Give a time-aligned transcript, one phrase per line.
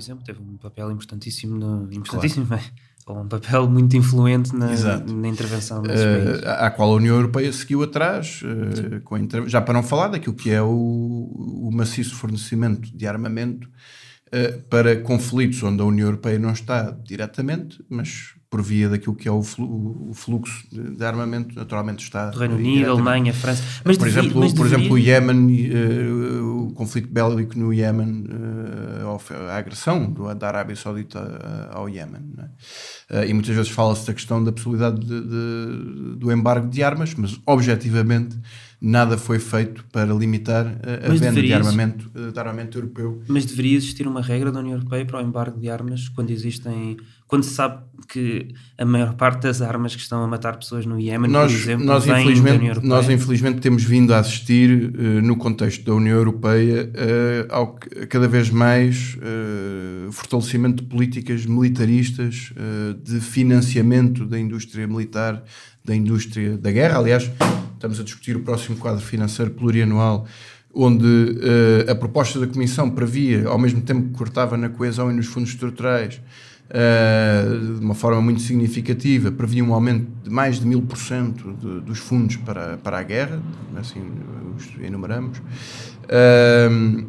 [0.00, 2.62] Exemplo, teve um papel importantíssimo, no, importantíssimo claro.
[3.06, 6.46] ou um papel muito influente na, na intervenção nesses uh, países.
[6.46, 9.16] À qual a União Europeia seguiu atrás, uh, com
[9.46, 15.00] já para não falar daquilo que é o, o maciço fornecimento de armamento uh, para
[15.02, 19.42] conflitos onde a União Europeia não está diretamente, mas por via daquilo que é o,
[20.12, 22.30] fluxo de armamento, naturalmente está.
[22.30, 23.62] Do Reino Unido, Alemanha, França.
[23.84, 29.48] Mas por, exemplo, mas por exemplo, o Iémen, uh, o conflito bélico no Iémen, uh,
[29.48, 32.34] a agressão do, da Arábia Saudita uh, ao Iémen.
[33.08, 33.26] É?
[33.26, 37.40] e muitas vezes fala-se da questão da possibilidade de, de, do embargo de armas, mas
[37.46, 38.36] objetivamente
[38.80, 43.22] nada foi feito para limitar a, venda de armamento, de armamento europeu.
[43.28, 46.96] Mas deveria existir uma regra da União Europeia para o embargo de armas quando existem
[47.30, 50.98] quando se sabe que a maior parte das armas que estão a matar pessoas no
[50.98, 55.84] Iémen, nós, por exemplo, nós infelizmente, Nós infelizmente temos vindo a assistir uh, no contexto
[55.84, 59.16] da União Europeia uh, ao cada vez mais
[60.10, 62.52] fortalecimento de políticas militaristas,
[63.02, 65.44] de financiamento da indústria militar,
[65.84, 66.98] da indústria da guerra.
[66.98, 67.30] Aliás,
[67.74, 70.26] estamos a discutir o próximo quadro financeiro plurianual
[70.72, 75.14] onde uh, a proposta da Comissão previa, ao mesmo tempo que cortava na coesão e
[75.14, 76.20] nos fundos estruturais,
[76.70, 81.52] uh, de uma forma muito significativa, previa um aumento de mais de mil por cento
[81.80, 83.42] dos fundos para, para a guerra,
[83.76, 84.00] assim
[84.56, 87.06] os enumeramos, uh,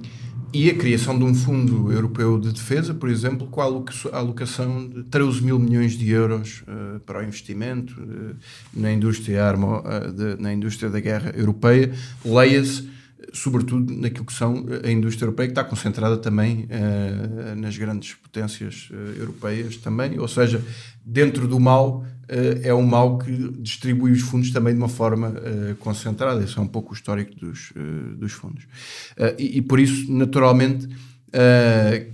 [0.53, 3.65] e a criação de um fundo europeu de defesa, por exemplo, com a
[4.17, 7.95] alocação de 13 mil milhões de euros uh, para o investimento
[8.73, 11.91] na, indústria arma, de, na indústria da guerra europeia,
[12.25, 12.89] leia-se
[13.33, 18.89] sobretudo naquilo que são a indústria europeia, que está concentrada também uh, nas grandes potências
[18.91, 20.63] uh, europeias também, ou seja,
[21.05, 22.05] dentro do mal uh,
[22.63, 25.33] é um mal que distribui os fundos também de uma forma
[25.79, 27.73] concentrada, esse é um pouco o histórico dos,
[28.17, 28.65] dos fundos.
[29.37, 30.87] E, e, por isso, naturalmente,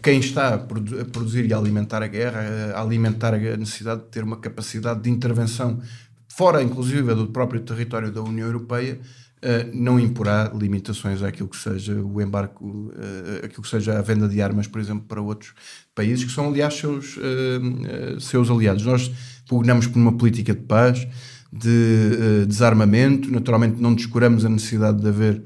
[0.02, 4.02] quem está a, produ a, produzir e a alimentar a guerra, a alimentar a necessidade
[4.02, 5.80] de ter uma capacidade de intervenção
[6.28, 9.00] fora, inclusive, do próprio território da União Europeia,
[9.38, 14.28] Uh, não imporá limitações àquilo que seja o embarque, uh, aquilo que seja a venda
[14.28, 15.54] de armas, por exemplo, para outros
[15.94, 18.84] países que são, aliás, seus, uh, seus aliados.
[18.84, 19.12] Nós
[19.48, 21.08] pugnamos por uma política de paz,
[21.52, 25.42] de desarmamento, naturalmente não descuramos a necessidade de haver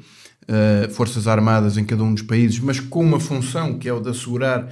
[0.89, 4.09] forças armadas em cada um dos países, mas com uma função que é o de
[4.09, 4.67] assegurar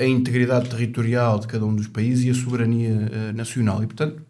[0.00, 3.82] a integridade territorial de cada um dos países e a soberania nacional.
[3.82, 4.20] E, portanto,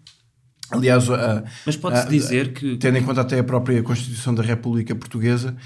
[0.70, 2.76] Aliás, a, mas pode-se dizer que.
[2.76, 5.56] Tendo em conta até a própria Constituição da República Portuguesa,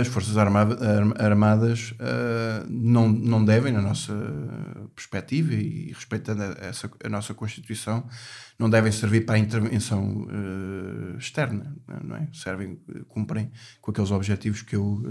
[0.00, 1.94] as Forças Armadas
[2.68, 4.14] não, não devem, na nossa
[4.94, 8.06] perspectiva e respeitando essa, a nossa Constituição,
[8.58, 10.26] não devem servir para a intervenção
[11.18, 11.74] externa,
[12.04, 12.28] não é?
[12.32, 15.02] Servem, cumprem com aqueles objetivos que eu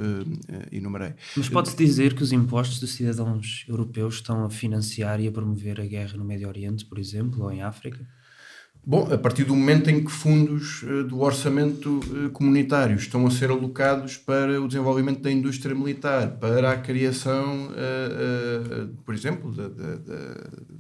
[0.72, 1.13] enumerei.
[1.36, 5.81] Mas pode-se dizer que os impostos dos cidadãos europeus estão a financiar e a promover
[5.81, 8.07] a guerra no Médio Oriente, por exemplo, ou em África?
[8.88, 13.31] Bom, a partir do momento em que fundos uh, do orçamento uh, comunitário estão a
[13.31, 19.68] ser alocados para o desenvolvimento da indústria militar, para a criação, uh, por exemplo, da,
[19.69, 19.95] da,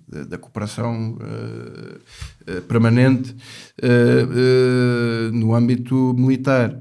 [0.07, 1.17] da, da cooperação
[2.67, 3.35] permanente
[5.33, 6.79] no âmbito militar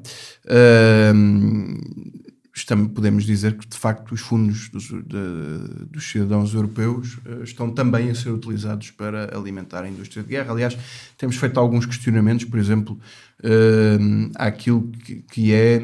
[2.54, 7.68] estamos, podemos dizer que de facto os fundos dos, de, dos cidadãos europeus uh, estão
[7.70, 10.52] também a ser utilizados para alimentar a indústria de guerra.
[10.52, 10.78] Aliás,
[11.18, 12.98] temos feito alguns questionamentos, por exemplo,
[13.40, 15.78] uh, àquilo que, que é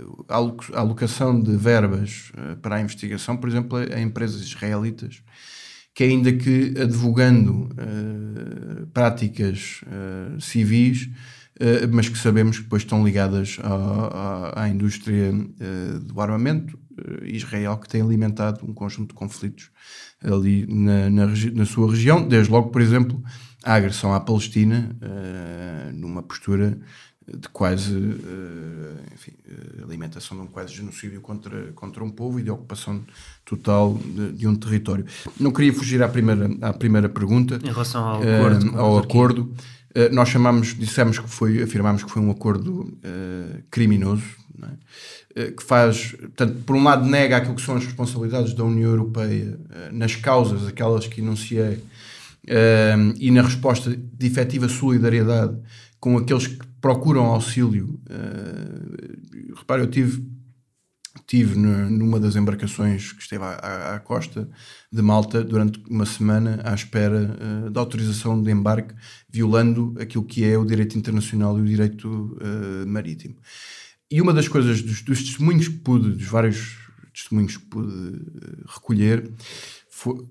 [0.00, 2.32] uh, a alocação de verbas
[2.62, 5.22] para a investigação, por exemplo, a, a empresas israelitas
[5.94, 7.68] que ainda que advogando
[8.94, 9.82] práticas
[10.40, 11.41] civis eh,
[11.90, 16.78] mas que sabemos que depois estão ligadas à, à, à indústria uh, do armamento.
[16.92, 19.70] Uh, Israel, que tem alimentado um conjunto de conflitos
[20.22, 23.22] ali na, na, na sua região, desde logo, por exemplo,
[23.64, 24.96] a agressão à Palestina,
[25.94, 26.78] numa postura
[27.26, 27.96] de quase
[29.12, 29.32] enfim,
[29.82, 33.02] alimentação de um quase genocídio contra, contra um povo e de ocupação
[33.44, 35.04] total de, de um território.
[35.40, 37.58] Não queria fugir à primeira, à primeira pergunta.
[37.62, 38.78] Em relação ao acordo.
[38.78, 39.54] ao acordo
[39.94, 44.24] eh, nós chamamos, dissemos que foi, afirmámos que foi um acordo uh, criminoso,
[44.62, 45.42] é?
[45.42, 48.90] uh, que faz, portanto, por um lado nega aquilo que são as responsabilidades da União
[48.90, 51.82] Europeia uh, nas causas, aquelas que enunciei,
[53.20, 55.56] e na resposta de efetiva solidariedade
[56.00, 58.00] com aqueles que procuram auxílio.
[59.56, 60.24] repare, eu tive
[61.32, 64.50] Estive numa das embarcações que esteve à, à, costa
[64.92, 67.34] de Malta durante uma semana à espera
[67.66, 68.94] uh, da autorização de embarque,
[69.30, 73.34] violando aquilo que é o direito internacional e o direito uh, marítimo.
[74.10, 76.76] E uma das coisas, dos, dos, testemunhos que pude, dos vários
[77.14, 78.20] testemunhos que pude
[78.66, 79.32] recolher,
[79.88, 80.22] foi,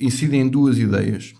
[0.00, 1.34] incidem em duas ideias.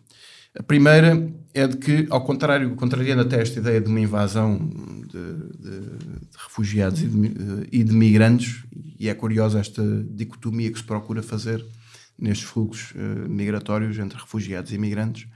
[0.59, 5.35] A primeira é de que, ao contrário, contrariando até esta ideia de uma invasão de,
[5.59, 8.65] de, de refugiados e de, e de, migrantes,
[8.99, 11.65] e é curiosa esta dicotomia que se procura fazer
[12.19, 15.27] nestes fluxos uh, migratórios entre refugiados e migrantes,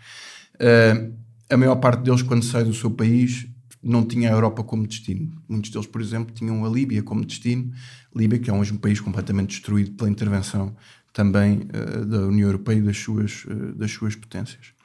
[0.56, 1.14] uh,
[1.48, 3.46] a maior parte deles, quando sai do seu país,
[3.82, 5.30] não tinha a Europa como destino.
[5.48, 7.70] Muitos deles, por exemplo, tinham a Líbia como destino.
[8.14, 10.76] Líbia, que é hoje um país completamente destruído pela intervenção
[11.12, 13.46] também uh, da União Europeia e das suas,
[13.76, 14.75] das suas potências.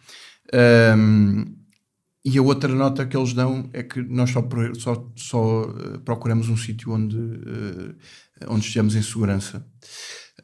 [0.53, 1.61] Um,
[2.23, 6.49] e a outra nota que eles dão é que nós só, só, só uh, procuramos
[6.49, 7.95] um sítio onde, uh,
[8.47, 9.65] onde estejamos em segurança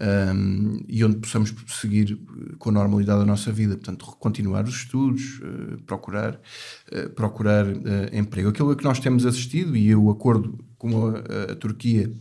[0.02, 2.20] um, e onde possamos seguir
[2.58, 3.76] com a normalidade a nossa vida.
[3.76, 6.40] Portanto, continuar os estudos, uh, procurar,
[7.16, 7.66] procurar
[8.12, 8.50] emprego.
[8.50, 12.12] Aquilo a que nós temos assistido e o acordo com a, a Turquia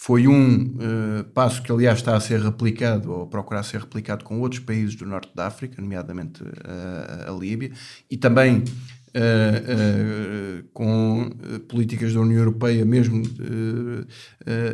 [0.00, 4.40] foi um uh, passo que, aliás, está a ser replicado ou procurar ser replicado com
[4.40, 7.72] outros países do norte da África, nomeadamente uh, a Líbia,
[8.08, 11.28] e também uh, com
[11.68, 13.24] políticas da União Europeia, mesmo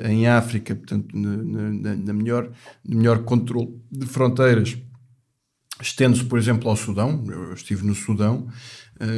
[0.04, 2.50] em África, portanto, na, melhor,
[2.86, 4.76] no melhor controle de fronteiras.
[5.80, 7.24] Estende-se, por exemplo, ao Sudão.
[7.26, 8.46] Eu estive no Sudão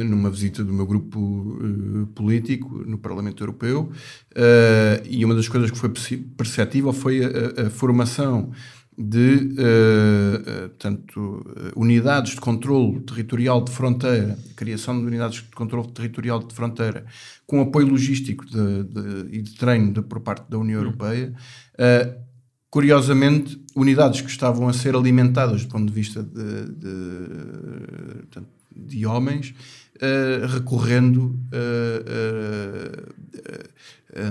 [0.05, 3.91] numa visita do meu grupo uh, político no Parlamento Europeu,
[4.31, 5.89] uh, e uma das coisas que foi
[6.35, 8.51] perceptível foi a, a formação
[8.97, 11.45] de uh, tanto
[11.75, 17.05] unidades de controle territorial de fronteira, criação de unidades de controle territorial de fronteira,
[17.45, 20.85] com apoio logístico de, de, e de treino de, por parte da União hum.
[20.85, 21.31] Europeia.
[21.75, 22.27] Uh,
[22.71, 29.05] curiosamente, unidades que estavam a ser alimentadas do ponto de vista de, de, de, de
[29.05, 29.53] homens,
[29.95, 33.13] uh, recorrendo uh,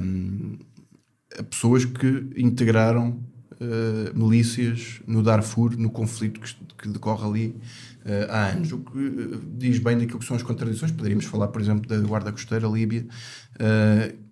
[0.02, 0.58] um,
[1.38, 3.20] a pessoas que integraram
[4.14, 7.56] milícias no Darfur, no conflito que, que decorre ali
[8.28, 10.92] há anos, o que diz bem daquilo que são as contradições.
[10.92, 13.06] Poderíamos falar, por exemplo, da Guarda Costeira Líbia,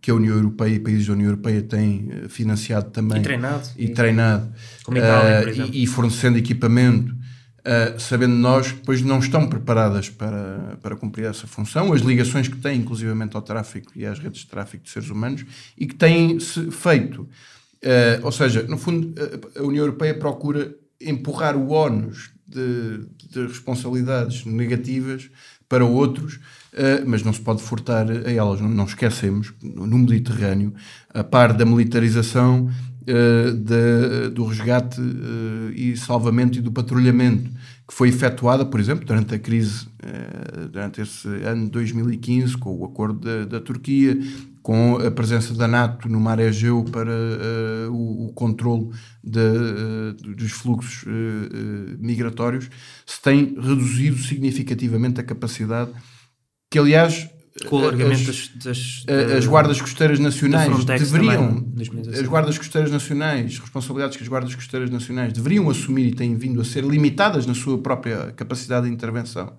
[0.03, 3.21] que a União Europeia e países da União Europeia têm financiado também.
[3.21, 3.69] E treinado.
[3.79, 4.53] E, treinado.
[4.91, 5.69] Itália.
[5.73, 7.17] E, e fornecendo equipamento
[7.65, 12.47] Uh, sabendo nós que depois não estão preparadas para, para cumprir essa função, as ligações
[12.47, 15.47] que têm, inclusivamente ao tráfico e às redes de tráfico de seres humanos,
[15.79, 17.23] e que têm -se feito.
[17.23, 19.15] Uh, ou seja, no fundo,
[19.59, 25.31] a União Europeia procura empurrar o ónus de, de responsabilidades negativas
[25.69, 28.61] para outros, uh, mas não se pode furtar a elas.
[28.61, 30.75] Não, não esquecemos, no Mediterrâneo,
[31.13, 32.71] a par da militarização
[33.07, 37.51] de, do resgate uh, e salvamento e do patrulhamento
[37.87, 42.77] que foi efetuada, por exemplo, durante a crise, uh, durante esse ano de 2015, com
[42.79, 44.19] o acordo da, da, Turquia,
[44.63, 47.11] com a presença da NATO no mar Egeu para
[47.91, 48.89] o, o controle
[49.23, 51.05] de, dos fluxos
[51.99, 52.71] migratórios,
[53.05, 55.93] se tem reduzido significativamente a capacidade
[56.71, 57.29] que, aliás,
[57.69, 62.91] com o alargamento as, das, das, as guardas costeiras nacionais deveriam também, as guardas costeiras
[62.91, 67.47] nacionais responsabilidades que as guardas costeiras nacionais deveriam assumir e têm vindo a ser limitadas
[67.47, 69.53] na sua própria capacidade de intervenção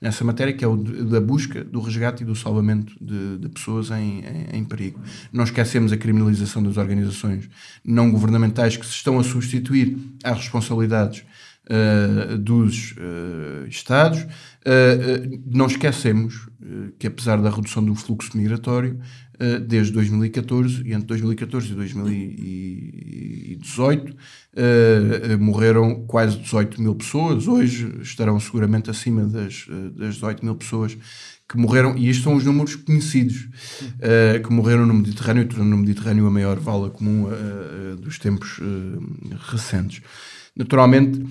[0.00, 3.90] nessa matéria que é o da busca do resgate e do salvamento de, de pessoas
[3.90, 4.98] em, em, em, perigo.
[5.30, 7.50] Não esquecemos a criminalização das organizações
[7.84, 11.22] não governamentais que se estão a substituir às responsabilidades
[11.70, 14.22] uh, dos uh, Estados.
[14.22, 16.48] Uh, não esquecemos
[16.98, 18.98] que, apesar da redução do fluxo migratório,
[19.66, 24.14] desde 2014 e entre 2014 e 2018,
[25.40, 27.48] morreram quase 18 mil pessoas.
[27.48, 29.66] Hoje estarão seguramente acima das,
[29.96, 30.96] das 18 mil pessoas
[31.52, 33.46] que morreram, e estes são os números conhecidos,
[33.98, 39.36] uh, que morreram no Mediterrâneo, no Mediterrâneo a maior vala comum uh, dos tempos uh,
[39.50, 40.00] recentes.
[40.56, 41.24] Naturalmente,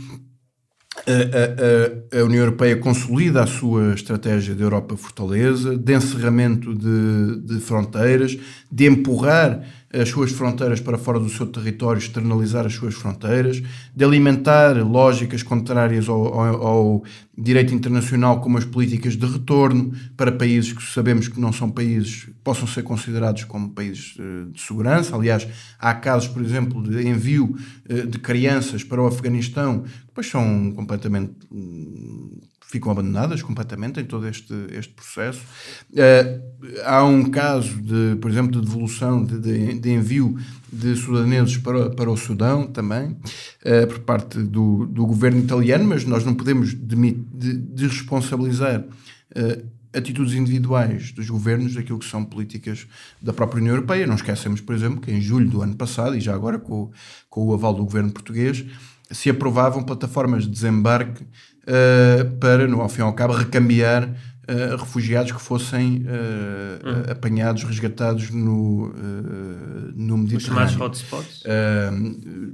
[1.08, 7.42] a, a, a, União Europeia consolida a sua estratégia de Europa fortaleza, de encerramento de,
[7.46, 8.38] de, fronteiras,
[8.72, 13.62] de empurrar as suas fronteiras para fora do seu território, externalizar as suas fronteiras,
[13.96, 17.04] de alimentar lógicas contrárias ao, ao, ao
[17.38, 22.30] direito internacional, como as políticas de retorno para países que sabemos que não são países
[22.44, 25.16] possam ser considerados como países eh, de segurança.
[25.16, 25.48] Aliás,
[25.80, 27.56] há casos, por exemplo, de envio
[27.88, 32.40] eh, de crianças para o Afeganistão, que depois são completamente hum,
[32.72, 35.42] ficam abandonadas completamente em todo este, este processo.
[35.92, 36.42] Uh,
[36.86, 40.38] há um caso, de, por exemplo, de devolução, de, de, de envio
[40.72, 46.06] de sudaneses para, para o Sudão também, uh, por parte do, do governo italiano, mas
[46.06, 52.88] nós não podemos desresponsabilizar uh, atitudes individuais dos governos daquilo que são políticas
[53.22, 54.08] da própria União Europeia.
[54.08, 56.90] Não esquecemos, por exemplo, que em julho do ano passado, e já agora com,
[57.30, 58.66] com o aval do governo português,
[59.12, 61.26] se aprovavam plataformas de desembarque
[61.64, 67.64] uh, para, no, ao fim e ao cabo, recambiar uh, refugiados que fossem uh, apanhados,
[67.64, 68.94] resgatados no,
[69.96, 70.38] no Mediterrâneo.
[70.38, 71.44] Os chamados hotspots?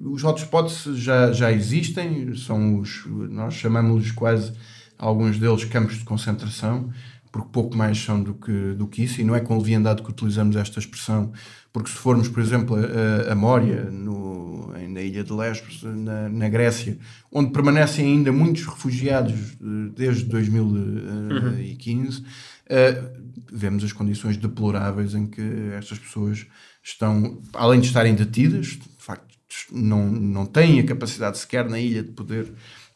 [0.04, 4.54] os hotspots já, já existem, são os, nós chamamos-los quase,
[4.98, 6.90] alguns deles, campos de concentração,
[7.38, 10.10] porque pouco mais são do que, do que isso, e não é com leviandade que
[10.10, 11.32] utilizamos esta expressão,
[11.72, 16.50] porque se formos, por exemplo, a, a Mória, no, na ilha de Lesbos, na, na,
[16.50, 16.98] Grécia,
[17.32, 22.26] onde permanecem ainda muitos refugiados eh, desde 2015, uhum.
[22.26, 23.12] uh,
[23.52, 25.42] vemos as condições deploráveis em que
[25.78, 26.48] estas pessoas
[26.82, 29.28] estão, além de estarem detidas, de facto,
[29.72, 32.52] não, não têm a capacidade sequer na ilha de poder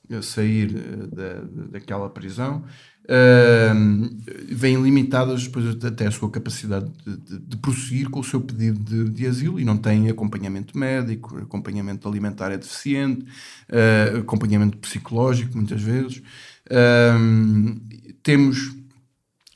[0.09, 0.73] eh, sair
[1.11, 2.63] da, daquela prisão
[3.11, 4.09] uh,
[4.49, 8.79] vêm limitadas depois até a sua capacidade de, de, de prosseguir com o seu pedido
[8.79, 13.25] de, de, asilo e não têm acompanhamento médico, acompanhamento alimentar é deficiente,
[13.69, 16.21] uh, acompanhamento psicológico muitas vezes.
[16.67, 17.79] Uh,
[18.23, 18.75] temos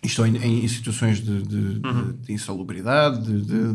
[0.04, 2.14] estão em, em, situações de, de, uhum.
[2.22, 3.74] de insalubridade, de,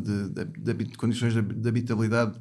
[0.75, 2.39] de, condições de, habitabilidade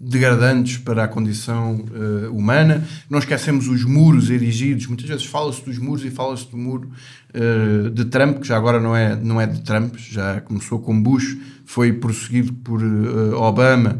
[0.00, 2.82] degradantes para a condição uh, humana.
[3.08, 4.86] Não esquecemos os muros erigidos.
[4.86, 6.90] Muitas vezes fala-se dos muros e fala-se do muro
[7.34, 11.00] uh, de Trump, que já agora não é, não é de Trump, já começou com
[11.02, 13.98] Bush, foi prosseguido por uh, Obama.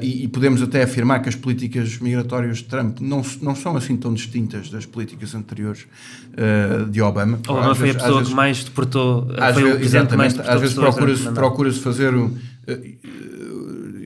[0.00, 3.96] E, e, podemos até afirmar que as políticas migratórias de Trump não, não são assim
[3.96, 5.84] tão distintas das políticas anteriores
[6.92, 7.40] de Obama.
[7.48, 9.28] Obama foi vezes, a pessoa vezes, que mais deportou.
[9.36, 12.14] Às vezes, exatamente, às vezes procura-se procura fazer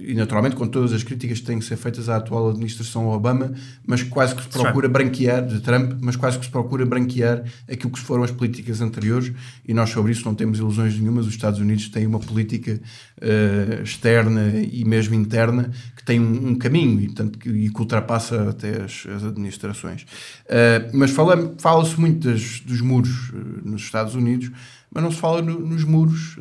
[0.09, 3.53] e naturalmente com todas as críticas que têm que ser feitas à atual administração Obama,
[3.87, 7.93] mas quase que se procura branquear, de Trump, mas quase que se procura branquear aquilo
[7.93, 9.31] que foram as políticas anteriores
[9.67, 11.27] e nós sobre isso não temos ilusões nenhumas.
[11.27, 12.81] Os Estados Unidos têm uma política
[13.21, 17.79] uh, externa e mesmo interna que tem um, um caminho e, portanto, que, e que
[17.79, 20.07] ultrapassa até as, as administrações.
[20.47, 24.51] Uh, mas fala-se muito das, dos muros uh, nos Estados Unidos,
[24.91, 26.39] mas não se fala no, nos muros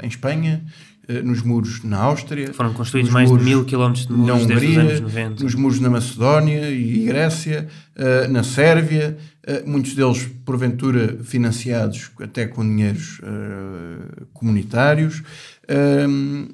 [0.00, 0.91] em Espanha eh,
[1.24, 2.52] nos muros na Áustria.
[2.52, 5.44] Foram construídos mais de mil quilómetros de muros na Hungria, desde os anos 90.
[5.44, 12.46] Nos muros na Macedónia e Grécia, eh, na Sérvia, eh, muitos deles, porventura, financiados até
[12.46, 13.20] com dinheiros
[14.32, 15.22] comunitários.
[15.68, 16.48] Ehm,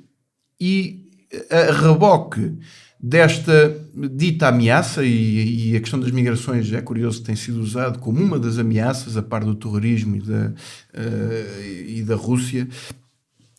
[0.60, 1.08] e
[1.50, 2.58] a reboque
[3.00, 8.18] desta dita ameaça, e, e, a questão das migrações é curioso tem sido usado como
[8.20, 12.66] uma das ameaças, a par do terrorismo e da, uh, e da Rússia,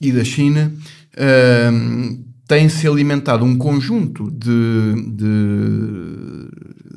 [0.02, 0.72] e da China,
[1.16, 6.48] uh, tem-se alimentado um conjunto de, de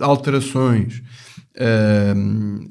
[0.01, 1.03] alterações
[1.57, 2.71] uh,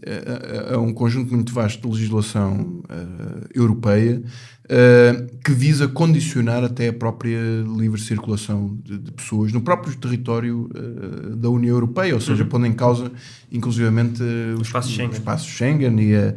[0.71, 4.21] a, a, um conjunto muito vasto de legislação uh, europeia
[4.65, 7.39] uh, que visa condicionar até a própria
[7.77, 12.50] livre circulação de, de pessoas no próprio território uh, da União Europeia, ou seja, uhum.
[12.50, 13.11] pondo em causa
[13.51, 14.23] inclusivamente
[14.57, 16.33] o espaço Schengen, o espaço Schengen e, a,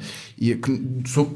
[0.50, 0.54] e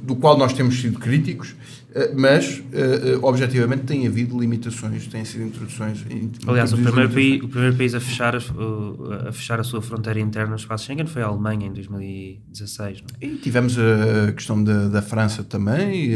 [0.02, 1.54] do qual nós temos sido críticos
[1.94, 6.04] eh, mas uh, objetivamente tem havido limitações, têm sido introduções.
[6.46, 10.50] Aliás, o primeiro, país, o primeiro país a fechar a, fechar a sua fronteira interna
[10.50, 13.00] no espaço Schengen foi a Alemanha em 2016.
[13.00, 13.08] Não?
[13.20, 13.26] É?
[13.26, 16.10] E tivemos a questão da, da França também.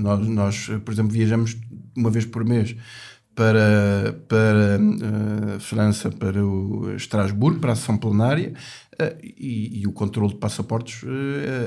[0.00, 1.56] Nós, nós, por exemplo, viajamos
[1.96, 2.74] uma vez por mês
[3.34, 8.52] para, para uh, França, para o Estrasburgo, para a sessão plenária,
[9.00, 11.06] uh, e, e, o controle de passaportes uh,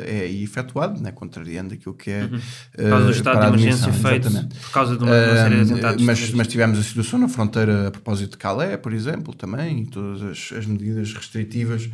[0.06, 2.24] é efetuado, né, contrariando aquilo que é.
[2.24, 2.40] Uhum.
[2.76, 4.60] Por causa do estado de emergência feito, exatamente.
[4.60, 6.04] por causa de uma, série de atentados.
[6.04, 9.86] Mas, mas, tivemos a situação na fronteira a propósito de Calais, por exemplo, também, e
[9.88, 11.90] todas as, as medidas restritivas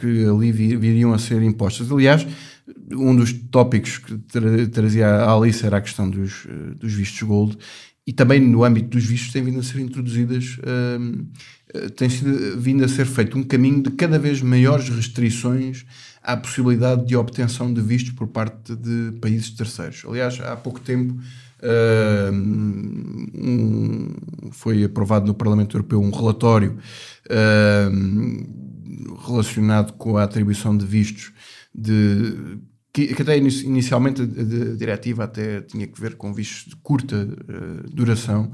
[0.00, 1.90] que ali viriam a ser impostas.
[1.90, 2.24] Aliás,
[2.92, 6.46] um dos tópicos que tra trazia a Alice era a questão dos,
[6.78, 7.58] dos vistos gold
[8.06, 12.84] e também no âmbito dos vistos tem vindo a ser introduzidas, uh, tem sido, vindo
[12.84, 15.84] a ser feito um caminho de cada vez maiores restrições
[16.22, 20.04] à possibilidade de obtenção de vistos por parte de países terceiros.
[20.08, 24.08] Aliás, há pouco tempo uh, um,
[24.52, 26.78] foi aprovado no Parlamento Europeu um relatório
[27.28, 31.32] uh, relacionado com a atribuição de vistos
[31.74, 32.58] de
[32.96, 37.14] que, que até inicialmente a, a, diretiva até tinha que ver com vistos de curta
[37.14, 38.50] uh, duração,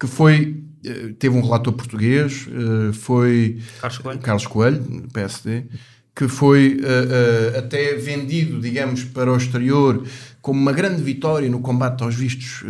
[0.00, 5.66] que foi, uh, teve um relator português, uh, foi Carlos Coelho, Carlos Coelho PSD,
[6.12, 6.78] que foi
[7.58, 10.06] até vendido, digamos, para o exterior
[10.40, 12.62] como uma grande vitória no combate aos vistos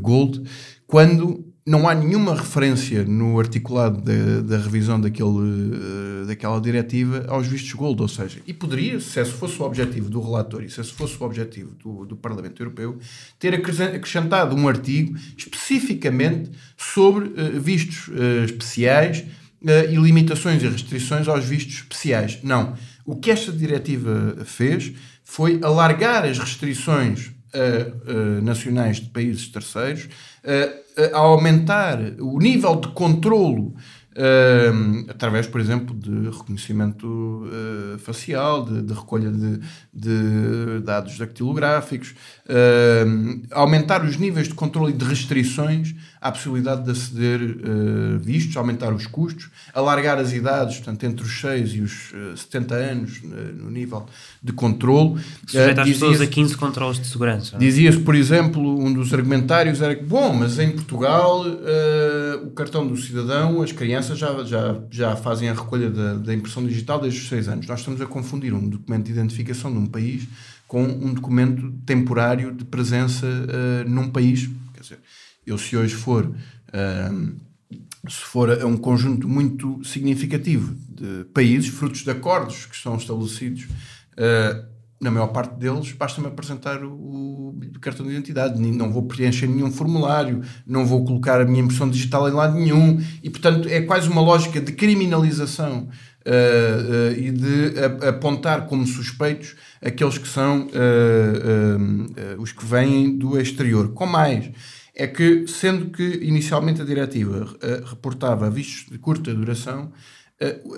[0.00, 0.42] gold,
[0.86, 7.48] quando não há nenhuma referência no articulado da, da revisão daquele, uh, daquela diretiva aos
[7.48, 10.80] vistos gold, ou seja, e poderia, se esse fosse o objetivo do relator e se
[10.80, 12.98] esse fosse o objetivo do, do Parlamento Europeu,
[13.36, 19.24] ter acrescentado um artigo especificamente sobre uh, vistos uh, especiais
[19.90, 22.38] e limitações e restrições aos vistos especiais.
[22.42, 22.74] Não.
[23.04, 24.92] O que esta diretiva fez
[25.24, 27.32] foi alargar as restrições
[28.42, 30.08] nacionais de países terceiros
[31.12, 33.74] a aumentar o nível de controlo
[34.16, 39.60] Uh, através, por exemplo, de reconhecimento uh, facial, de, de recolha de,
[39.92, 42.14] de, dados dactilográficos,
[42.46, 48.56] uh, aumentar os níveis de controle e de restrições à possibilidade de aceder uh, vistos,
[48.56, 53.70] aumentar os custos, alargar as idades, portanto, entre os 6 e os 70 anos no
[53.70, 54.06] nível
[54.42, 55.20] de controle.
[55.46, 57.56] Sujeita as pessoas a 15 controles de segurança.
[57.56, 57.58] É?
[57.58, 61.44] Dizia-se, por exemplo, um dos argumentários era que, bom, mas em Portugal
[62.42, 66.64] o cartão do cidadão, as crianças já, já, já fazem a recolha da, da impressão
[66.64, 67.66] digital desde os 6 anos.
[67.66, 70.26] Nós estamos a confundir um documento de identificação de um país
[70.66, 74.48] com um documento temporário de presença uh, num país.
[74.74, 74.98] Quer dizer,
[75.46, 77.36] eu se hoje for, uh,
[78.08, 83.64] se for a um conjunto muito significativo de países, frutos de acordos que são estabelecidos,
[83.64, 88.60] uh, na maior parte deles, basta-me apresentar o, o, cartão de identidade.
[88.60, 92.98] Não vou preencher nenhum formulário, não vou colocar a minha impressão digital em lado nenhum.
[93.22, 95.88] E, portanto, é quase uma lógica de criminalização
[96.26, 103.40] uh, uh, e de apontar como suspeitos aqueles que são uh, os que vêm do
[103.40, 103.92] exterior.
[103.92, 104.50] Com mais,
[104.94, 107.54] é que, sendo que inicialmente a diretiva
[107.84, 109.92] reportava vistos de curta duração,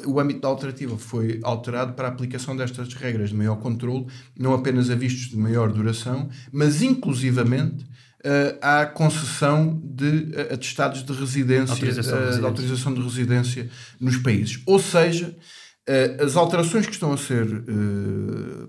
[0.04, 4.52] o âmbito da alternativa foi alterado para a aplicação destas regras de maior controle, não
[4.52, 7.86] apenas a vistos de maior duração, mas inclusivamente
[8.28, 12.36] uh, à concessão de uh, atestados de residência, autorização de, residência.
[12.36, 14.62] Uh, de autorização de residência nos países.
[14.66, 15.34] Ou seja,
[16.22, 17.46] as alterações que estão a ser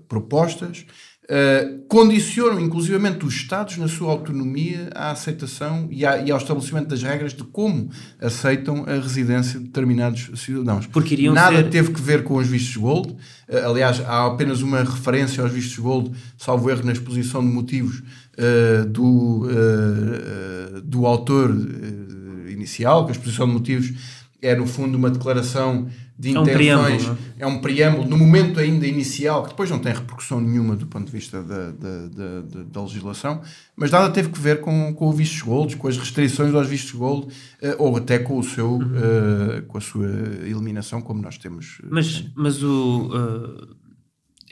[0.08, 0.86] propostas
[1.30, 6.88] Uh, condicionam inclusivamente os Estados na sua autonomia à aceitação e, à, e, ao estabelecimento
[6.88, 7.88] das regras de como
[8.20, 10.88] aceitam a residência de determinados cidadãos.
[10.88, 11.70] Porque iriam Nada ser...
[11.70, 13.12] teve que ver com os vistos gold.
[13.48, 18.02] Uh, aliás, há apenas uma referência aos vistos gold, salvo erro na exposição de motivos
[18.36, 19.46] uh, do,
[20.82, 21.54] do autor
[22.48, 23.92] inicial, que a exposição de motivos
[24.42, 26.48] é, no fundo, uma declaração de intenções.
[26.48, 27.42] É um preâmbulo, é?
[27.42, 31.06] é um preâmbulo no momento ainda inicial, que depois não tem repercussão nenhuma do ponto
[31.06, 33.40] de vista da, da, da, da legislação,
[33.74, 36.92] mas nada teve que ver com, com o vistos gold, com as restrições aos vistos
[36.92, 38.80] gold, uh, ou até com o seu, uhum.
[38.80, 40.08] uh, com a sua
[40.44, 41.80] eliminação, como nós temos.
[41.88, 43.08] Mas, mas o.
[43.08, 43.80] Uh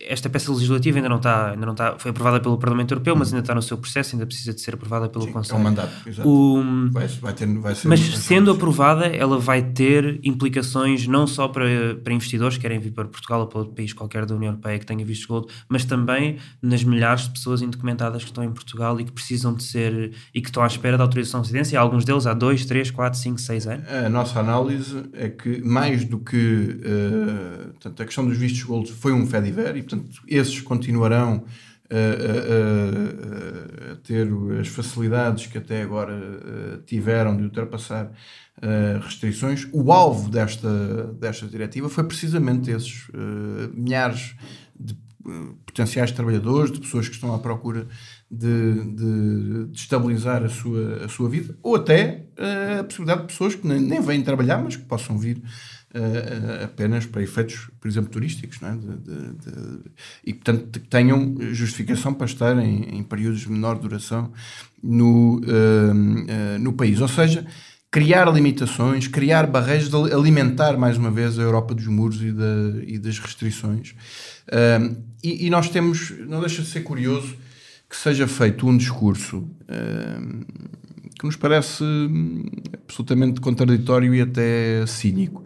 [0.01, 3.29] esta peça legislativa ainda não está, ainda não está, foi aprovada pelo Parlamento Europeu, mas
[3.29, 5.57] ainda está no seu processo, ainda precisa de ser aprovada pelo Sim, Conselho.
[5.57, 6.29] É um mandato, exato.
[6.29, 11.49] O, vai, vai ter, vai ser mas sendo aprovada, ela vai ter implicações não só
[11.49, 14.53] para, para investidores que querem vir para Portugal ou para outro país qualquer da União
[14.53, 18.53] Europeia que tenha visto gold, mas também nas milhares de pessoas indocumentadas que estão em
[18.53, 21.79] Portugal e que precisam de ser e que estão à espera da autorização de residência,
[21.79, 23.89] alguns deles há 2, 3, 4, 5, 6 anos.
[23.89, 28.93] A nossa análise é que mais do que uh, portanto, a questão dos vistos gold
[28.93, 31.45] foi um fediver portanto esses continuarão
[31.91, 34.29] a, a, a, ter
[34.61, 38.13] as facilidades que até agora tiveram de ultrapassar
[39.03, 39.67] restrições.
[39.73, 43.07] O alvo desta, desta diretiva foi precisamente esses
[43.73, 44.35] milhares
[44.79, 44.95] de
[45.67, 47.87] potenciais trabalhadores, de pessoas que estão à procura
[48.31, 52.27] de, de, de, estabilizar a sua, a sua vida, ou até
[52.81, 55.43] a possibilidade de pessoas que nem, nem vêm trabalhar, mas que possam vir
[55.95, 58.77] uh, apenas para efeitos, por exemplo, turísticos, não é?
[58.77, 59.81] de, de, de,
[60.25, 64.33] e portanto que tenham justificação para estar em, em períodos de menor duração
[64.83, 67.01] no, uh, no país.
[67.01, 67.47] Ou seja,
[67.91, 72.99] criar limitações, criar barreiras, alimentar mais uma vez a Europa dos muros e, da, e
[72.99, 73.95] das restrições.
[75.23, 77.35] E, e, nós temos, não deixa de ser curioso
[77.89, 79.49] que seja feito um discurso
[81.19, 82.45] que nos parece hum,
[82.85, 85.45] absolutamente contraditório e até cínico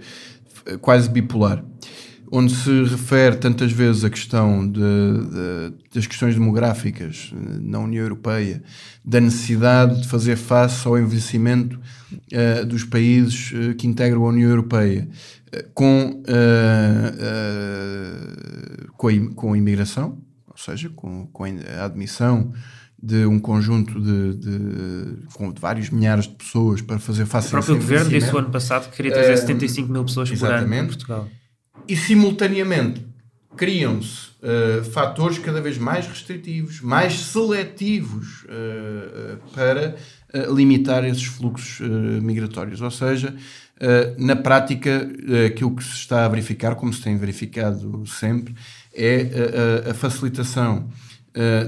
[0.80, 1.64] quase bipolar,
[2.34, 8.02] onde se refere tantas vezes a questão de, de, das questões demográficas eh, na União
[8.02, 8.62] Europeia,
[9.04, 14.48] da necessidade de fazer face ao envelhecimento uh, dos países uh, que integram a União
[14.48, 15.06] Europeia,
[15.48, 16.22] uh, com,
[18.96, 20.16] com a, com, a, imigração,
[20.48, 22.50] ou seja, com, com a admissão
[23.02, 27.62] de um conjunto de, de, de, vários milhares de pessoas para fazer face a O
[27.62, 30.68] próprio governo disse o ano passado que queria trazer uh, 75 mil pessoas por ano
[30.68, 31.28] para Portugal.
[31.88, 33.04] E simultaneamente
[33.56, 39.96] criam-se uh, fatores cada vez mais restritivos, mais seletivos uh, para
[40.54, 41.80] limitar esses fluxos
[42.22, 42.80] migratórios.
[42.80, 43.36] Ou seja,
[44.16, 45.06] na prática,
[45.46, 48.54] aquilo que se está a verificar, como se tem verificado sempre,
[48.94, 50.88] é a facilitação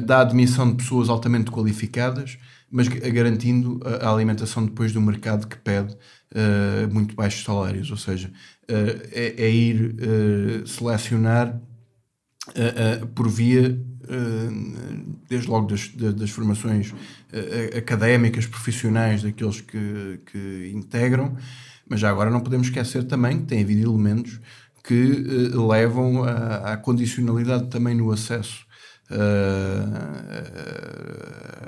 [0.07, 2.38] da admissão de pessoas altamente qualificadas,
[2.70, 5.96] mas garantindo a alimentação depois do mercado que pede
[6.92, 7.90] muito baixos salários.
[7.90, 8.31] Ou seja,
[8.66, 9.94] é, é, ir
[10.66, 11.61] selecionar
[12.48, 16.94] uh, uh, por via, uh, desde logo das, das formações
[17.77, 21.37] académicas, profissionais daqueles que, que integram,
[21.88, 24.40] mas já agora não podemos esquecer também que tem havido elementos
[24.85, 24.94] que
[25.53, 28.63] levam à condicionalidade também no acesso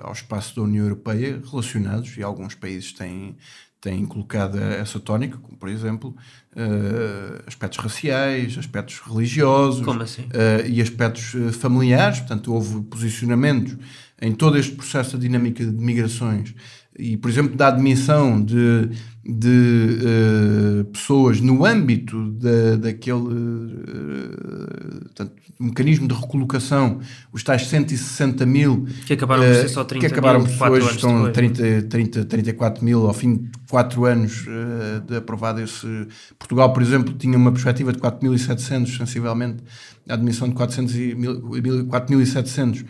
[0.03, 3.37] ao espaço da União Europeia relacionados, e alguns países têm
[3.81, 6.17] têm colocado essa tónica, como por exemplo
[6.57, 10.23] uh, aspectos raciais, aspectos religiosos assim?
[10.23, 12.19] uh, e aspectos familiares.
[12.19, 13.77] Portanto, houve posicionamentos
[14.21, 16.53] em todo este processo da dinâmica de migrações
[16.99, 18.91] e, por exemplo, da admissão de,
[19.25, 27.01] de uh, pessoas no âmbito da, daquele uh, portanto, mecanismo de recolocação,
[27.33, 30.91] os tais 160 mil que acabaram por ser só 30 que acabaram mil, por hoje
[30.91, 36.07] estão 30, 30, 34 mil ao fim de 4 anos uh, de aprovado esse
[36.39, 39.63] Portugal, por exemplo, tinha uma perspectiva de 4.700 sensivelmente
[40.09, 42.87] a admissão de 4.700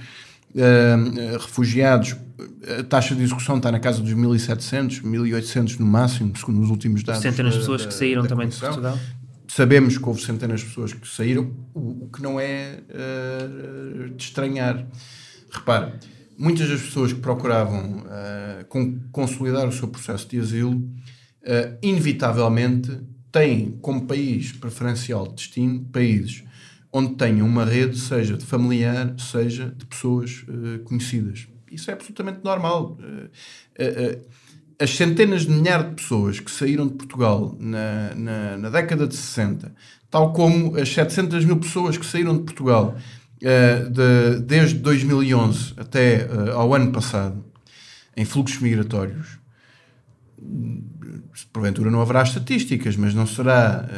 [0.56, 2.16] uh, refugiados,
[2.78, 7.02] a taxa de execução está na casa dos 1.700, 1.800 no máximo, segundo os últimos
[7.02, 7.22] dados.
[7.22, 8.98] Centenas de pessoas da, que saíram também de Portugal.
[9.48, 14.22] Sabemos que houve centenas de pessoas que saíram, o, o que não é uh, de
[14.22, 14.86] estranhar.
[15.50, 15.98] Repara,
[16.36, 23.00] muitas das pessoas que procuravam uh, con consolidar o seu processo de asilo, uh, inevitavelmente
[23.30, 26.42] têm como país preferencial de destino países
[26.96, 31.46] onde tenham uma rede, seja de familiar, seja de pessoas uh, conhecidas.
[31.70, 32.98] Isso é absolutamente normal.
[32.98, 34.26] Uh, uh,
[34.80, 39.14] as centenas de milhares de pessoas que saíram de Portugal na, na, na, década de
[39.14, 39.74] 60,
[40.10, 42.96] tal como as 700 mil pessoas que saíram de Portugal
[43.40, 47.42] de, desde 2011 até ao ano passado,
[48.14, 49.38] em fluxos migratórios,
[51.50, 53.88] porventura não haverá estatísticas, mas não será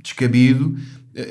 [0.00, 0.76] descabido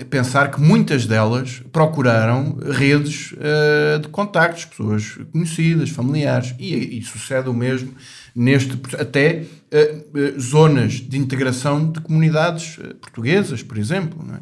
[0.09, 7.49] pensar que muitas delas procuraram redes uh, de contactos, pessoas conhecidas, familiares, e, e sucede
[7.49, 7.93] o mesmo
[8.35, 14.25] neste até uh, uh, zonas de integração de comunidades portuguesas, por exemplo.
[14.33, 14.39] É?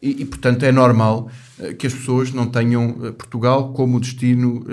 [0.00, 1.30] E, e, portanto é normal
[1.78, 4.64] que as pessoas não tenham Portugal como destino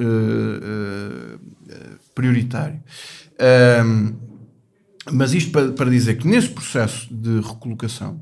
[2.14, 2.82] prioritário.
[5.12, 8.22] mas isto para, para dizer que nesse processo de recolocação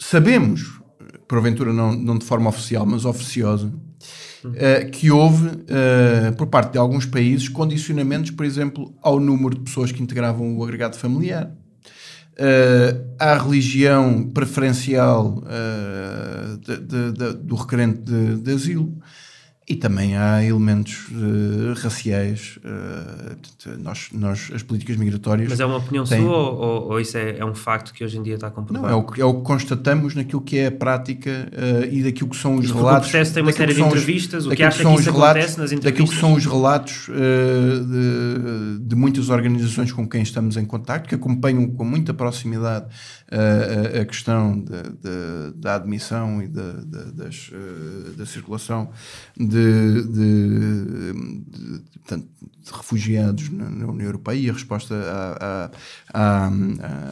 [0.00, 0.79] sabemos
[1.30, 3.72] porventura não, não de forma oficial, mas oficiosa,
[4.44, 9.60] uh, que houve, uh, por parte de alguns países, condicionamentos, por exemplo, ao número de
[9.60, 15.44] pessoas que integravam o agregado familiar, uh, à religião preferencial
[16.66, 18.92] de, de, de, do requerente de, asilo
[19.70, 22.58] e também há elementos uh, raciais.
[22.64, 25.48] Uh, nós, nós, as políticas migratórias.
[25.48, 26.20] Mas é uma opinião têm...
[26.20, 28.88] sua ou, ou, isso é, é, um facto que hoje em dia está comprovado?
[28.88, 32.02] Não, é o, que, é o que constatamos naquilo que é a prática uh, e
[32.02, 33.06] daquilo que são os relatos.
[33.06, 35.60] O processo tem uma série de entrevistas, o que acha que, que isso relatos, acontece
[35.60, 35.84] nas entrevistas?
[35.84, 41.14] Daquilo que são os relatos de, de, muitas organizações com quem estamos em contato, que
[41.14, 42.86] acompanham com muita proximidade
[43.30, 44.64] a, a questão
[45.54, 46.72] da admissão e da,
[47.14, 47.52] das,
[48.16, 48.90] da circulação
[49.38, 51.14] de de, de,
[51.48, 55.70] de, portanto, de refugiados na, na, União Europeia e a resposta a,
[56.12, 56.50] a, a,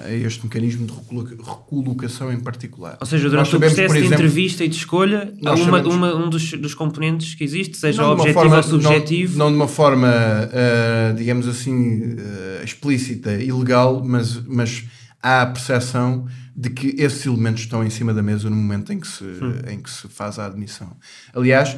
[0.05, 2.97] a, este mecanismo de recolocação em particular.
[3.01, 6.15] Ou seja, durante sabemos, o processo exemplo, de entrevista e de escolha, uma, sabemos, uma,
[6.15, 9.39] um dos, dos, componentes que existe, seja objetivo forma, ou subjetivo.
[9.39, 14.85] Não, não, de uma forma, uh, digamos assim, uh, explícita e legal, mas, mas
[15.23, 16.27] há a percepção
[16.59, 19.61] de que esses elementos estão em cima da mesa no momento em que se, hum.
[19.69, 20.97] em que se faz a admissão.
[21.33, 21.77] Aliás,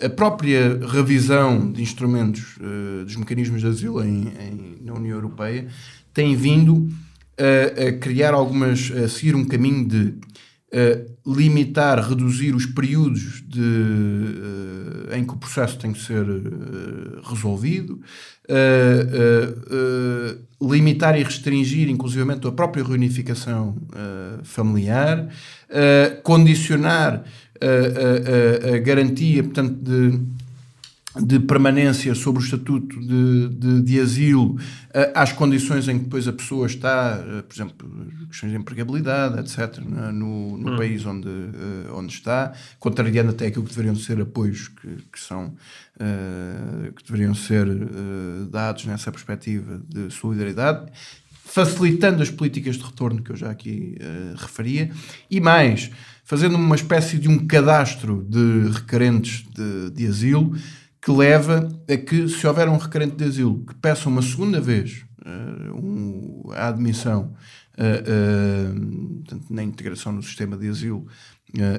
[0.00, 5.66] a própria revisão de instrumentos uh, dos mecanismos de asilo em, em, na União Europeia
[6.14, 6.88] tem vindo
[7.38, 10.14] a, a, criar algumas, a seguir um caminho de
[11.26, 16.26] limitar, reduzir os períodos de, uh, em que o processo tem que ser
[17.24, 18.00] resolvido,
[20.60, 23.76] limitar e restringir, inclusivamente, a própria reunificação
[24.42, 25.28] familiar,
[26.22, 27.24] condicionar
[27.60, 30.38] a, a, a, garantia, portanto, de
[31.20, 34.56] de permanência sobre o estatuto de, de, de asilo,
[35.14, 37.18] às condições em que depois a pessoa está,
[37.48, 37.88] por exemplo,
[38.28, 40.76] questões de empregabilidade, etc., no, no hum.
[40.76, 45.54] país onde, uh, onde está, contrariando até aquilo que deveriam ser apoios que, que são
[46.94, 47.66] que deveriam ser
[48.52, 50.86] dados nessa perspectiva de solidariedade,
[51.50, 53.96] facilitando as políticas de retorno que eu já aqui
[54.36, 54.90] referia,
[55.30, 55.90] e mais,
[56.24, 60.54] fazendo uma espécie de um cadastro de requerentes de, de asilo
[61.00, 65.06] que leva a que, se houver um requerente de asilo que peça uma segunda vez
[65.24, 67.34] uh, um, a admissão
[67.78, 71.06] uh, uh, na integração no sistema de asilo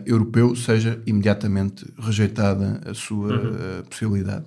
[0.05, 3.83] europeu, seja imediatamente rejeitada a sua uhum.
[3.87, 4.45] possibilidade.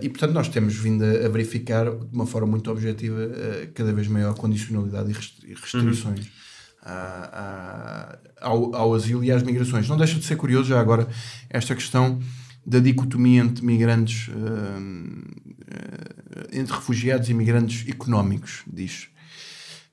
[0.00, 3.28] e, portanto, nós temos vindo a, verificar de uma forma muito objetiva
[3.74, 5.10] cada vez maior condicionalidade
[5.44, 6.26] e restrições.
[6.26, 6.46] Uhum.
[6.88, 9.88] A, a, ao, ao asilo e às migrações.
[9.88, 11.08] Não deixa de ser curioso já agora
[11.50, 12.20] esta questão
[12.66, 19.08] da dicotomia entre migrantes, uh, uh, entre refugiados e migrantes económicos, diz.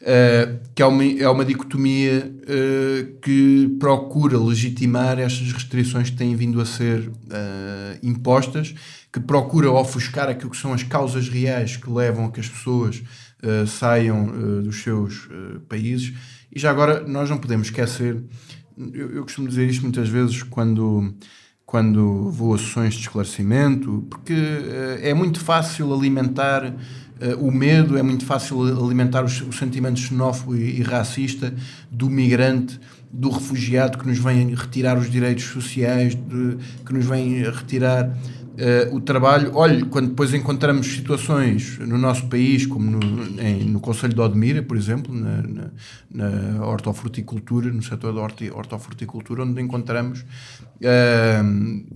[0.04, 2.30] Uh, que é uma, é uma dicotomia
[3.22, 7.10] que procura legitimar estas restrições que têm vindo a ser
[8.02, 8.76] impostas,
[9.12, 13.02] que procura ofuscar aquilo que são as causas reais que levam a que as pessoas
[13.68, 15.30] saiam dos seus
[15.70, 16.14] países.
[16.52, 18.22] E já agora, nós não podemos esquecer,
[18.78, 21.16] eu, eu costumo dizer isto muitas vezes quando
[21.74, 26.76] quando vou a sessões de esclarecimento, porque uh, é muito fácil alimentar uh,
[27.40, 31.54] o medo, é muito fácil alimentar o, o sentimento xenófobo e, e, racista
[31.92, 32.80] do migrante,
[33.12, 38.16] do refugiado que nos vem retirar os direitos sociais, de, que nos vem retirar
[38.54, 43.80] Uh, o trabalho, olhe, quando depois encontramos situações no nosso país, como no, em, no
[43.80, 45.72] Conselho de Odmira, por exemplo, na, na,
[46.12, 51.44] na hortofruticultura, no setor da hortofruticultura, onde encontramos uh,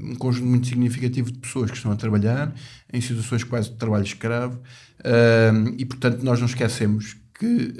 [0.03, 2.51] um conjunto muito significativo de pessoas que estão a trabalhar
[2.91, 4.59] em situações quase de trabalho escravo,
[5.07, 7.73] uh, e portanto nós não esquecemos que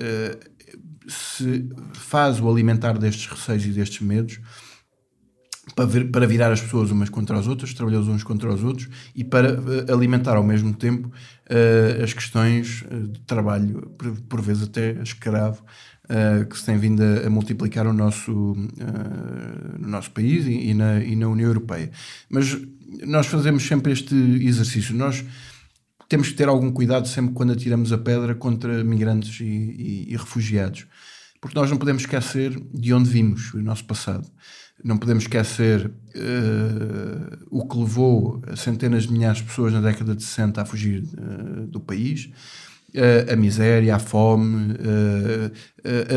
[1.08, 4.40] se faz o alimentar destes receios e destes medos
[5.76, 8.64] para, vir, para virar as pessoas umas contra as outras, os trabalhadores uns contra os
[8.64, 14.42] outros e para uh, alimentar ao mesmo tempo uh, as questões de trabalho, por, por
[14.42, 15.64] vezes até escravo,
[16.06, 20.74] uh, que se tem vindo a, a multiplicar no nosso, no nosso país e, e,
[20.74, 21.92] na, e na União Europeia.
[22.30, 22.58] Mas
[23.06, 24.96] nós fazemos sempre este exercício.
[24.96, 25.24] Nós
[26.08, 30.18] temos que ter algum cuidado sempre quando atiramos a pedra contra migrantes e, e, e
[30.18, 30.88] refugiados,
[31.42, 34.28] porque nós não podemos esquecer de onde vimos, o nosso passado.
[34.84, 40.24] Não podemos esquecer uh, o que levou centenas de milhares de pessoas na década de
[40.24, 42.30] 60 a fugir uh, do país.
[42.94, 44.76] Uh, a miséria, a fome,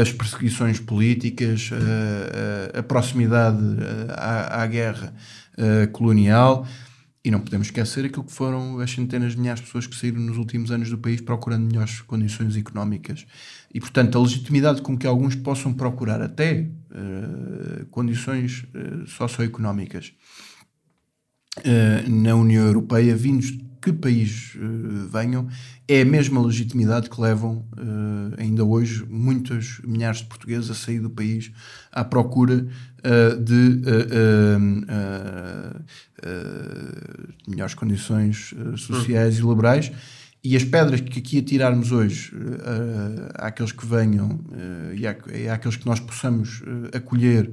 [0.01, 1.71] as perseguições políticas,
[2.75, 3.59] a proximidade
[4.11, 5.13] à, à guerra
[5.93, 6.67] colonial.
[7.23, 10.21] E não podemos esquecer aquilo que foram as centenas de milhares de pessoas que saíram
[10.21, 13.27] nos últimos anos do país procurando melhores condições económicas.
[13.75, 20.15] E, portanto, a legitimidade com que alguns possam procurar até uh, condições uh, socioeconómicas
[21.59, 24.53] uh, na União Europeia, vindos de que país
[25.11, 25.49] venham,
[25.89, 27.67] é a mesma legitimidade que levam
[28.37, 31.51] ainda hoje muitas milhares de portugueses a sair do país
[31.91, 32.69] à procura
[33.43, 33.81] de
[37.49, 39.91] melhores condições sociais e laborais
[40.43, 45.85] e as pedras que aqui atirarmos hoje uh, àqueles que venham uh, e, àqueles que
[45.85, 47.51] nós possamos uh, acolher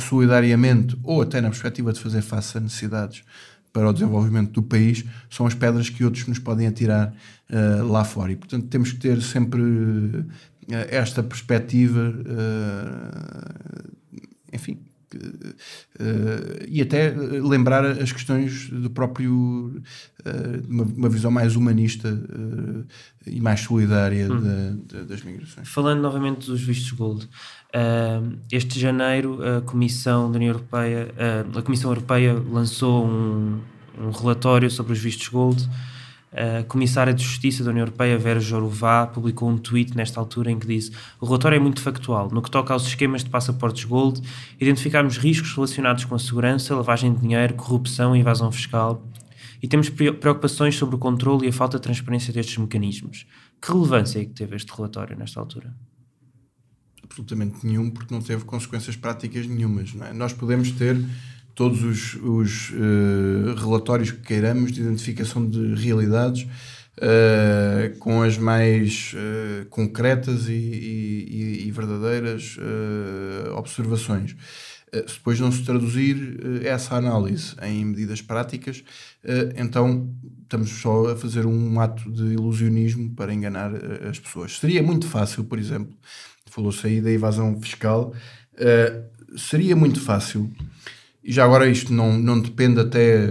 [0.00, 3.22] solidariamente ou até na perspectiva de fazer face a necessidades
[3.72, 7.12] para o desenvolvimento do país, são as pedras que outros nos podem atirar
[7.86, 8.32] lá fora.
[8.32, 9.62] E, portanto, temos que ter sempre
[10.88, 12.14] esta perspectiva,
[14.50, 14.80] enfim,
[15.14, 19.80] Uh, e até lembrar as questões do próprio
[20.26, 22.84] uh, uma, uma, visão mais humanista uh,
[23.24, 24.82] e mais solidária hum.
[25.06, 25.68] das migrações.
[25.68, 27.28] Falando novamente dos vistos gold,
[28.50, 31.14] este janeiro a Comissão da União Europeia,
[31.56, 33.60] a Comissão Europeia lançou um,
[33.98, 35.68] um relatório sobre os vistos gold
[36.36, 40.58] a Comissária de Justiça da União Europeia, Vera Jourová, publicou um tweet nesta altura em
[40.58, 42.28] que diz o relatório é muito factual.
[42.30, 44.20] No que toca aos esquemas de passaportes Gold,
[44.60, 49.02] identificamos riscos relacionados com a segurança, lavagem de dinheiro, corrupção e evasão fiscal
[49.62, 53.26] e temos preocupações sobre o controle e a falta de transparência destes mecanismos.
[53.60, 55.74] Que relevância é que teve este relatório nesta altura?
[57.02, 59.94] Absolutamente nenhum, porque não teve consequências práticas nenhumas.
[60.02, 60.12] É?
[60.12, 60.96] Nós podemos ter
[61.56, 69.14] todos os, os uh, relatórios que queiramos de identificação de realidades uh, com as mais
[69.14, 72.58] uh, concretas e, e, e verdadeiras
[73.56, 74.36] observações.
[74.92, 78.82] Se depois não se traduzir essa análise em medidas práticas,
[79.56, 80.08] então
[80.42, 83.72] estamos só a fazer um ato de ilusionismo para enganar
[84.08, 84.58] as pessoas.
[84.58, 85.92] Seria muito fácil, por exemplo,
[86.46, 88.14] falou-se aí da evasão fiscal,
[89.36, 90.50] seria muito fácil,
[91.26, 93.26] e já agora isto não, não depende até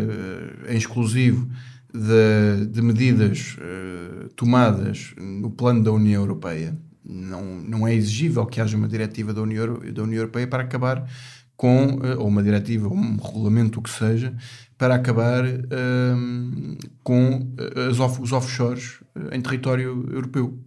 [0.68, 1.48] em exclusivo
[1.94, 6.78] de, de medidas uh, tomadas no plano da União Europeia.
[7.06, 11.10] Não, não é exigível que haja uma diretiva da União, da União Europeia para acabar
[11.56, 14.36] com, uh, ou uma diretiva, ou um regulamento, o que seja,
[14.78, 17.48] para acabar uh, com
[17.90, 19.00] as os offshores
[19.32, 20.60] em território europeu.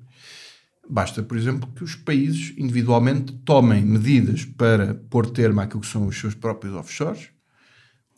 [0.91, 6.07] Basta, por exemplo, que os países individualmente tomem medidas para pôr termo àquilo que são
[6.07, 7.29] os seus próprios offshores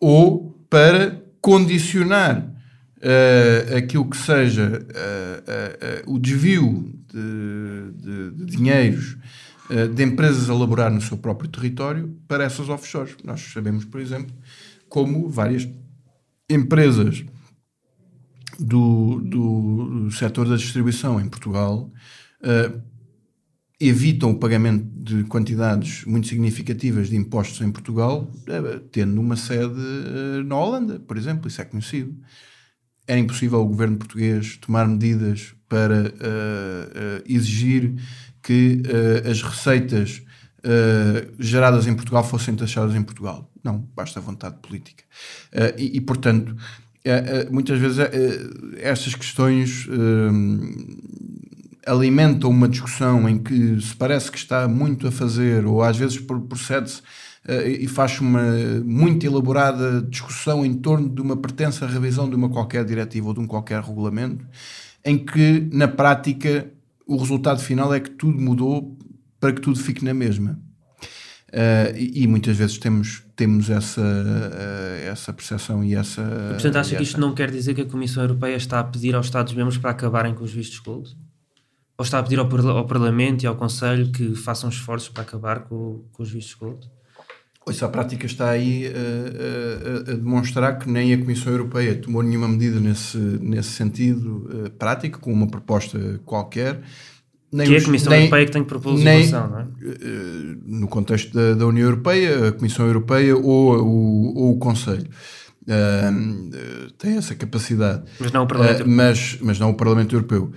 [0.01, 2.47] ou para condicionar
[2.99, 9.17] uh, aquilo que seja uh, uh, o desvio de, de, de dinheiros
[9.95, 13.17] de empresas a laborar no seu próprio território para essas offshores.
[13.23, 14.35] Nós sabemos, por exemplo,
[14.89, 15.69] como várias
[16.51, 17.25] empresas
[18.59, 21.89] do, do, do setor da distribuição em Portugal
[23.79, 28.31] evitam o pagamento de quantidades muito significativas de impostos em Portugal,
[28.92, 29.81] tendo uma sede
[30.46, 32.16] na Holanda, por exemplo, isso é conhecido
[33.11, 37.94] era impossível o governo português tomar medidas para uh, uh, exigir
[38.40, 40.22] que uh, as receitas
[41.38, 43.50] geradas em Portugal fossem taxadas em Portugal.
[43.64, 45.03] Não, basta vontade política.
[45.79, 46.55] E, e, portanto,
[47.50, 47.96] muitas vezes
[48.76, 49.88] estas questões
[51.90, 56.18] alimentam uma discussão em que se parece que está muito a fazer, ou às vezes
[56.18, 57.03] procede-se
[57.79, 58.42] e faz uma
[58.85, 63.35] muito elaborada discussão em torno de uma pertença à revisão de uma qualquer diretiva ou
[63.35, 64.46] de um qualquer regulamento,
[65.05, 66.70] em que, na prática,
[67.07, 68.96] o resultado final é que tudo mudou
[69.40, 70.59] para que tudo fique na mesma.
[71.48, 76.22] Uh, e, e, muitas vezes temos, temos essa, uh, essa percepção e essa.
[76.22, 79.16] E, portanto, acha que isto não quer dizer que a Comissão Europeia está a pedir
[79.16, 81.16] aos Estados-membros para acabarem com os vistos gold?
[82.01, 85.65] Ou está a pedir ao, ao Parlamento e ao Conselho que façam esforços para acabar
[85.65, 86.89] com, com os vistos gold?
[87.69, 92.23] Isso, a prática está aí a, a, a, demonstrar que nem a Comissão Europeia tomou
[92.23, 96.81] nenhuma medida nesse, nesse sentido uh, prático, com uma proposta qualquer.
[97.53, 99.63] Nem que os, é a Comissão nem, Europeia que tem que propor legislação, não é?
[99.63, 105.07] Uh, no contexto da, da, União Europeia, a Comissão Europeia ou, ou, ou o Conselho.
[105.65, 108.05] Uh, tem essa capacidade.
[108.19, 108.97] Mas não o Parlamento Europeu.
[108.97, 110.51] Mas, mas não o Parlamento Europeu.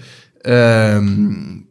[0.46, 1.64] Uh,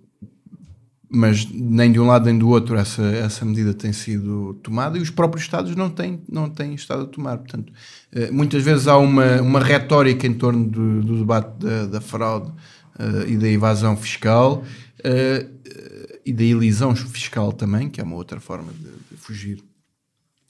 [1.15, 5.03] mas nem de um lado nem do outro essa, essa medida tem sido tomada e
[5.03, 7.37] os próprios Estados não têm, não têm estado a tomar.
[7.37, 7.71] Portanto,
[8.11, 12.49] eh, muitas vezes há uma, uma retórica em torno do, do debate da, da fraude
[12.49, 14.65] uh, e da evasão fiscal
[15.01, 19.63] uh, e da elisão fiscal também, que é uma outra forma de, de fugir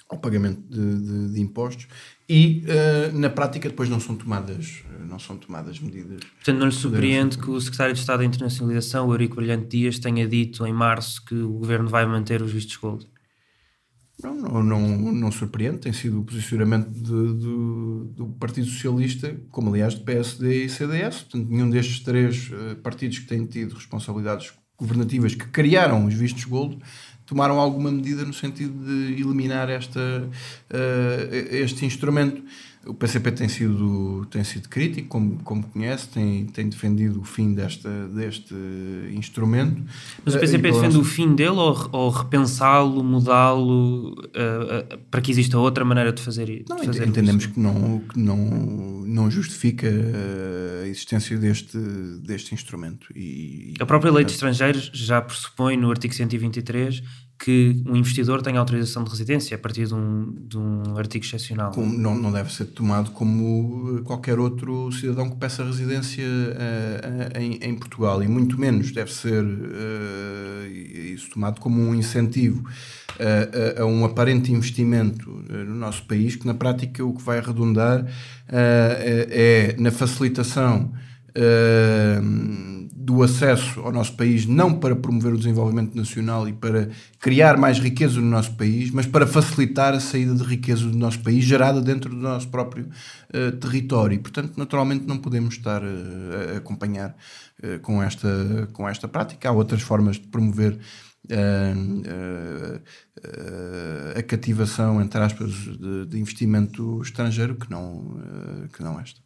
[0.08, 1.88] ao pagamento de, de, de impostos
[2.28, 6.20] e uh, na prática depois não são tomadas não são tomadas medidas.
[6.36, 9.98] Portanto, não lhe surpreende que o secretário de Estado da Internacionalização, o Eurico Brilhante Dias,
[9.98, 13.06] tenha dito em março que o governo vai manter os vistos gold?
[14.22, 19.68] Não, não, não, não surpreende, tem sido o posicionamento de, de, do Partido Socialista, como
[19.68, 21.22] aliás do PSD e CDS.
[21.22, 26.44] Portanto, nenhum destes três uh, partidos que têm tido responsabilidades governativas que criaram os vistos
[26.44, 26.78] gold
[27.26, 32.42] tomaram alguma medida no sentido de eliminar esta, uh, este instrumento.
[32.84, 37.54] O PCP tem sido, tem sido crítico, como, como conhece, tem, tem defendido o fim
[37.54, 38.54] desta, deste
[39.12, 39.80] instrumento.
[40.24, 45.30] Mas o PCP uh, defende o fim dele ou, ou repensá-lo, mudá-lo uh, para que
[45.30, 46.64] exista outra maneira de fazer isso?
[46.68, 48.36] Não, entendemos que não, que não,
[49.06, 49.88] não justifica
[50.82, 51.78] a existência deste,
[52.24, 53.06] deste instrumento.
[53.14, 57.02] E, a própria lei de estrangeiros já pressupõe no artigo 123
[57.42, 61.72] que um investidor tenha autorização de residência a partir de um, de um artigo excepcional.
[61.72, 67.58] Como, não, não deve ser tomado como qualquer outro cidadão que peça residência uh, em,
[67.60, 70.66] em, Portugal, e muito menos deve ser uh,
[71.12, 76.46] isso tomado como um incentivo uh, a, a, um aparente investimento no nosso país, que
[76.46, 78.06] na prática o que vai redundar
[78.48, 80.92] é, é na facilitação
[83.04, 86.88] do acesso ao nosso país, não para promover o desenvolvimento nacional e para
[87.18, 91.18] criar mais riqueza no nosso país, mas para facilitar a saída de riqueza do nosso
[91.20, 94.14] país gerada dentro do nosso próprio uh, território.
[94.14, 97.16] E, portanto, naturalmente não podemos estar uh, a acompanhar
[97.62, 99.48] uh, com, esta, com esta prática.
[99.48, 100.78] Há outras formas de promover
[104.16, 108.20] a cativação, entre aspas, de, de investimento estrangeiro que não,
[108.72, 109.20] que não esta.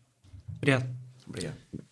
[0.59, 0.87] Obrigado.
[1.27, 1.86] Obrigado.